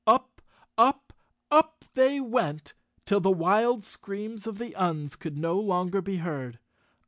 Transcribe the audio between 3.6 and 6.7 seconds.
screams of the Uns could no longer be heard.